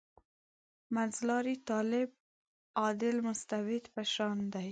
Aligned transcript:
منځلاری 0.95 1.55
طالب 1.69 2.09
«عادل 2.81 3.17
مستبد» 3.27 3.83
په 3.95 4.01
شان 4.13 4.37
دی. 4.53 4.59